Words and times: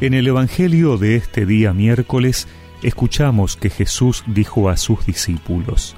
En 0.00 0.14
el 0.14 0.28
Evangelio 0.28 0.96
de 0.96 1.16
este 1.16 1.44
día 1.44 1.72
miércoles 1.72 2.46
escuchamos 2.84 3.56
que 3.56 3.68
Jesús 3.68 4.22
dijo 4.28 4.68
a 4.68 4.76
sus 4.76 5.04
discípulos, 5.04 5.96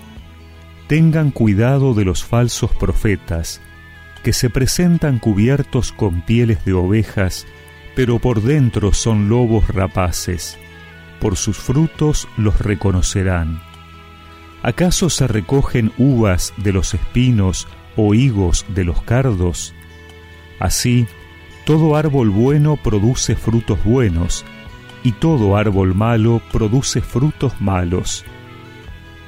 Tengan 0.86 1.30
cuidado 1.30 1.92
de 1.92 2.06
los 2.06 2.24
falsos 2.24 2.70
profetas, 2.74 3.60
que 4.22 4.32
se 4.32 4.48
presentan 4.48 5.18
cubiertos 5.18 5.92
con 5.92 6.22
pieles 6.22 6.64
de 6.64 6.72
ovejas, 6.72 7.46
pero 7.94 8.18
por 8.18 8.42
dentro 8.42 8.94
son 8.94 9.28
lobos 9.28 9.68
rapaces. 9.68 10.56
Por 11.20 11.36
sus 11.36 11.58
frutos 11.58 12.26
los 12.38 12.58
reconocerán. 12.58 13.60
¿Acaso 14.62 15.10
se 15.10 15.26
recogen 15.26 15.92
uvas 15.98 16.54
de 16.56 16.72
los 16.72 16.94
espinos 16.94 17.68
o 17.96 18.14
higos 18.14 18.64
de 18.68 18.84
los 18.84 19.02
cardos? 19.02 19.74
Así, 20.58 21.06
todo 21.64 21.96
árbol 21.96 22.30
bueno 22.30 22.76
produce 22.76 23.36
frutos 23.36 23.82
buenos, 23.84 24.44
y 25.02 25.12
todo 25.12 25.56
árbol 25.56 25.94
malo 25.94 26.40
produce 26.52 27.00
frutos 27.00 27.60
malos. 27.60 28.24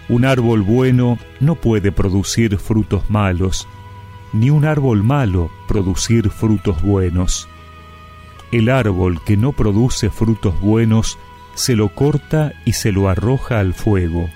Un 0.09 0.25
árbol 0.25 0.63
bueno 0.63 1.19
no 1.41 1.55
puede 1.55 1.93
producir 1.93 2.59
frutos 2.59 3.09
malos, 3.09 3.69
ni 4.33 4.51
un 4.51 4.65
árbol 4.65 5.03
malo 5.03 5.51
producir 5.69 6.31
frutos 6.31 6.83
buenos. 6.83 7.49
El 8.51 8.69
árbol 8.69 9.23
que 9.25 9.37
no 9.37 9.53
produce 9.53 10.11
frutos 10.11 10.61
buenos 10.61 11.19
se 11.55 11.77
lo 11.77 11.89
corta 11.95 12.53
y 12.65 12.73
se 12.73 12.93
lo 12.93 13.09
arroja 13.09 13.61
al 13.61 13.75
fuego. 13.75 14.29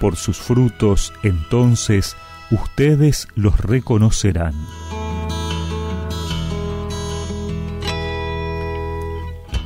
Por 0.00 0.16
sus 0.16 0.38
frutos 0.38 1.12
entonces 1.22 2.16
ustedes 2.50 3.28
los 3.34 3.58
reconocerán. 3.60 4.54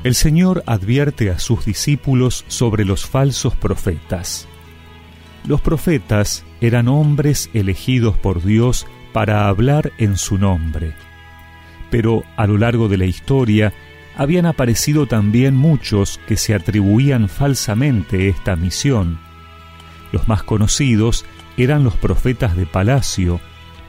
El 0.03 0.15
Señor 0.15 0.63
advierte 0.65 1.31
a 1.31 1.39
sus 1.39 1.67
discípulos 1.67 2.47
sobre 2.49 2.87
los 2.87 3.05
falsos 3.05 3.55
profetas. 3.55 4.49
Los 5.47 5.61
profetas 5.61 6.43
eran 6.63 6.89
hombres 6.89 7.51
elegidos 7.53 8.17
por 8.17 8.43
Dios 8.43 8.87
para 9.13 9.47
hablar 9.47 9.93
en 9.99 10.17
su 10.17 10.39
nombre. 10.39 10.95
Pero 11.91 12.23
a 12.37 12.47
lo 12.47 12.57
largo 12.57 12.89
de 12.89 12.97
la 12.97 13.05
historia 13.05 13.75
habían 14.17 14.47
aparecido 14.47 15.07
también 15.07 15.55
muchos 15.55 16.19
que 16.27 16.39
se 16.39 16.55
atribuían 16.55 17.29
falsamente 17.29 18.31
esta 18.31 18.57
misión. 18.57 19.19
Los 20.13 20.29
más 20.29 20.43
conocidos 20.43 21.27
eran 21.59 21.85
los 21.85 21.97
profetas 21.97 22.57
de 22.57 22.65
palacio, 22.65 23.39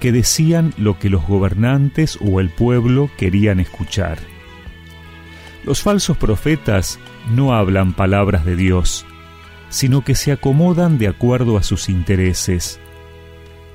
que 0.01 0.11
decían 0.11 0.73
lo 0.77 0.99
que 0.99 1.09
los 1.09 1.25
gobernantes 1.25 2.17
o 2.19 2.41
el 2.41 2.49
pueblo 2.49 3.09
querían 3.17 3.61
escuchar. 3.61 4.30
Los 5.63 5.81
falsos 5.81 6.17
profetas 6.17 6.99
no 7.33 7.53
hablan 7.53 7.93
palabras 7.93 8.45
de 8.45 8.55
Dios, 8.55 9.05
sino 9.69 10.03
que 10.03 10.15
se 10.15 10.31
acomodan 10.31 10.97
de 10.97 11.07
acuerdo 11.07 11.57
a 11.57 11.63
sus 11.63 11.89
intereses. 11.89 12.79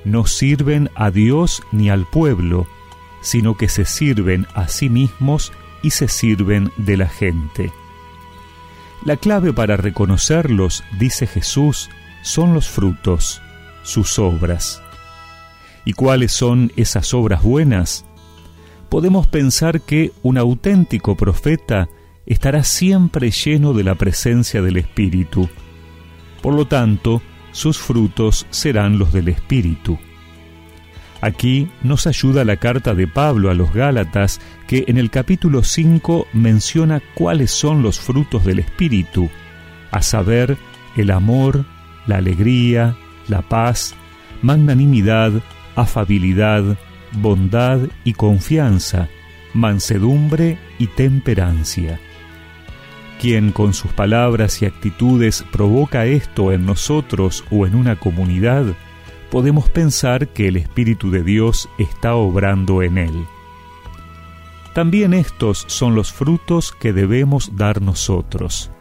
No 0.03 0.25
sirven 0.25 0.89
a 0.95 1.11
Dios 1.11 1.63
ni 1.71 1.89
al 1.89 2.05
pueblo, 2.05 2.67
sino 3.21 3.55
que 3.57 3.69
se 3.69 3.85
sirven 3.85 4.47
a 4.53 4.67
sí 4.67 4.89
mismos 4.89 5.51
y 5.81 5.91
se 5.91 6.07
sirven 6.07 6.71
de 6.77 6.97
la 6.97 7.07
gente. 7.07 7.71
La 9.05 9.15
clave 9.15 9.53
para 9.53 9.77
reconocerlos, 9.77 10.83
dice 10.99 11.27
Jesús, 11.27 11.89
son 12.23 12.53
los 12.53 12.67
frutos, 12.67 13.41
sus 13.83 14.19
obras. 14.19 14.81
¿Y 15.85 15.93
cuáles 15.93 16.33
son 16.33 16.73
esas 16.75 17.13
obras 17.13 17.41
buenas? 17.41 18.05
Podemos 18.89 19.27
pensar 19.27 19.81
que 19.81 20.11
un 20.23 20.37
auténtico 20.37 21.15
profeta 21.15 21.89
estará 22.25 22.63
siempre 22.63 23.31
lleno 23.31 23.73
de 23.73 23.83
la 23.83 23.95
presencia 23.95 24.61
del 24.61 24.77
Espíritu. 24.77 25.49
Por 26.41 26.53
lo 26.53 26.67
tanto, 26.67 27.21
sus 27.51 27.77
frutos 27.77 28.45
serán 28.49 28.99
los 28.99 29.13
del 29.13 29.29
Espíritu. 29.29 29.97
Aquí 31.21 31.67
nos 31.81 32.05
ayuda 32.05 32.45
la 32.45 32.57
carta 32.57 32.93
de 32.93 33.07
Pablo 33.07 33.49
a 33.49 33.55
los 33.55 33.73
Gálatas 33.73 34.39
que 34.67 34.85
en 34.87 34.97
el 34.97 35.09
capítulo 35.09 35.63
5 35.63 36.27
menciona 36.33 37.01
cuáles 37.15 37.51
son 37.51 37.81
los 37.81 37.99
frutos 37.99 38.45
del 38.45 38.59
Espíritu, 38.59 39.29
a 39.91 40.01
saber, 40.01 40.57
el 40.95 41.09
amor, 41.11 41.65
la 42.05 42.17
alegría, 42.17 42.95
la 43.27 43.41
paz, 43.41 43.95
magnanimidad, 44.41 45.31
afabilidad, 45.75 46.77
bondad 47.21 47.79
y 48.03 48.13
confianza, 48.13 49.09
mansedumbre 49.53 50.57
y 50.79 50.87
temperancia. 50.87 51.99
Quien 53.19 53.51
con 53.51 53.73
sus 53.73 53.91
palabras 53.91 54.61
y 54.61 54.65
actitudes 54.65 55.43
provoca 55.51 56.05
esto 56.05 56.51
en 56.51 56.65
nosotros 56.65 57.43
o 57.49 57.65
en 57.65 57.75
una 57.75 57.95
comunidad, 57.95 58.65
podemos 59.31 59.69
pensar 59.69 60.27
que 60.29 60.47
el 60.47 60.57
Espíritu 60.57 61.11
de 61.11 61.23
Dios 61.23 61.67
está 61.79 62.15
obrando 62.15 62.83
en 62.83 62.97
él. 62.97 63.25
También 64.73 65.15
estos 65.15 65.65
son 65.67 65.95
los 65.95 66.13
frutos 66.13 66.71
que 66.71 66.93
debemos 66.93 67.55
dar 67.55 67.81
nosotros. 67.81 68.71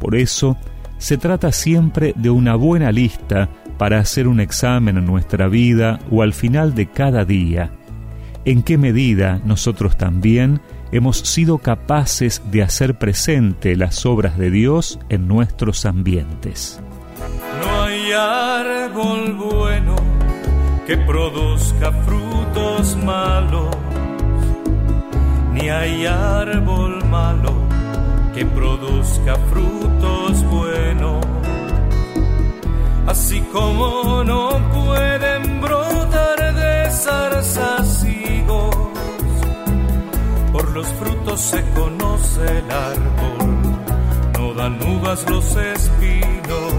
Por 0.00 0.16
eso, 0.16 0.56
se 0.98 1.18
trata 1.18 1.52
siempre 1.52 2.12
de 2.16 2.30
una 2.30 2.54
buena 2.54 2.92
lista 2.92 3.48
para 3.78 3.98
hacer 3.98 4.28
un 4.28 4.40
examen 4.40 4.96
en 4.96 5.06
nuestra 5.06 5.48
vida 5.48 6.00
o 6.10 6.22
al 6.22 6.32
final 6.32 6.74
de 6.74 6.86
cada 6.86 7.24
día. 7.24 7.70
¿En 8.44 8.62
qué 8.62 8.78
medida 8.78 9.40
nosotros 9.44 9.96
también 9.96 10.60
hemos 10.92 11.18
sido 11.18 11.58
capaces 11.58 12.42
de 12.50 12.62
hacer 12.62 12.96
presente 12.98 13.76
las 13.76 14.06
obras 14.06 14.38
de 14.38 14.50
Dios 14.50 14.98
en 15.08 15.28
nuestros 15.28 15.84
ambientes? 15.84 16.80
No 17.60 17.82
hay 17.82 18.12
árbol 18.12 19.34
bueno 19.34 19.96
que 20.86 20.96
produzca 20.96 21.90
frutos 22.04 22.96
malos, 23.04 23.76
ni 25.52 25.68
hay 25.68 26.06
árbol 26.06 27.04
malo 27.06 27.65
que 28.36 28.44
produzca 28.44 29.34
frutos 29.50 30.44
buenos 30.44 31.24
así 33.06 33.40
como 33.50 34.22
no 34.24 34.50
pueden 34.74 35.60
brotar 35.62 36.54
de 36.54 36.90
zarzas 36.90 38.04
higos. 38.04 38.76
Por 40.52 40.68
los 40.72 40.86
frutos 40.86 41.40
se 41.40 41.64
conoce 41.70 42.42
el 42.58 42.70
árbol, 42.70 43.38
no 44.38 44.52
dan 44.52 44.82
uvas 44.82 45.24
los 45.30 45.56
espinos. 45.56 46.74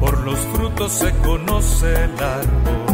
Por 0.00 0.18
los 0.24 0.38
frutos 0.52 0.92
se 0.92 1.12
conoce 1.18 1.94
el 1.94 2.22
árbol, 2.22 2.84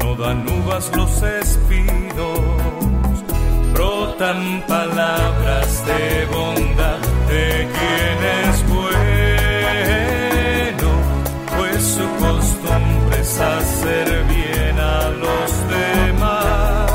no 0.00 0.14
dan 0.16 0.46
uvas 0.46 0.92
los 0.94 1.22
espinos. 1.22 2.51
Brotan 4.22 4.62
palabras 4.68 5.84
de 5.84 6.26
bondad 6.26 6.98
de 7.26 7.68
quienes 7.74 8.62
hacer 13.40 14.24
bien 14.26 14.78
a 14.78 15.10
los 15.24 15.50
demás. 15.76 16.92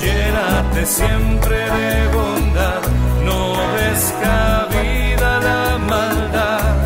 Llénate 0.00 0.86
siempre 0.86 1.56
de 1.56 2.08
bondad, 2.16 2.82
no 3.24 3.56
ves 3.74 4.14
cabida 4.22 5.40
la 5.40 5.78
maldad. 5.78 6.76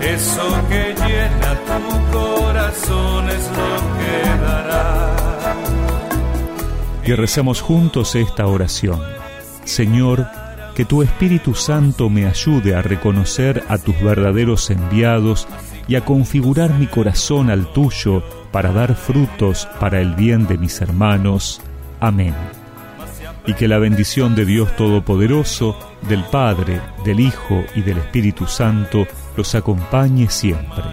Eso 0.00 0.46
que 0.70 0.94
llena 1.04 1.50
tu 1.68 2.18
corazón 2.18 3.28
es 3.28 3.44
lo 3.58 3.72
que 3.98 4.44
dará. 4.46 4.91
Y 7.04 7.12
recemos 7.14 7.60
juntos 7.60 8.14
esta 8.14 8.46
oración. 8.46 9.00
Señor, 9.64 10.26
que 10.74 10.84
tu 10.84 11.02
Espíritu 11.02 11.54
Santo 11.54 12.08
me 12.08 12.26
ayude 12.26 12.74
a 12.74 12.82
reconocer 12.82 13.64
a 13.68 13.78
tus 13.78 14.00
verdaderos 14.00 14.70
enviados 14.70 15.46
y 15.88 15.96
a 15.96 16.04
configurar 16.04 16.74
mi 16.74 16.86
corazón 16.86 17.50
al 17.50 17.72
tuyo 17.72 18.22
para 18.50 18.72
dar 18.72 18.94
frutos 18.94 19.68
para 19.80 20.00
el 20.00 20.14
bien 20.14 20.46
de 20.46 20.58
mis 20.58 20.80
hermanos. 20.80 21.60
Amén. 22.00 22.34
Y 23.46 23.54
que 23.54 23.66
la 23.66 23.78
bendición 23.78 24.34
de 24.34 24.44
Dios 24.44 24.74
Todopoderoso, 24.76 25.76
del 26.08 26.24
Padre, 26.24 26.80
del 27.04 27.20
Hijo 27.20 27.64
y 27.74 27.82
del 27.82 27.98
Espíritu 27.98 28.46
Santo 28.46 29.06
los 29.36 29.54
acompañe 29.54 30.30
siempre. 30.30 30.84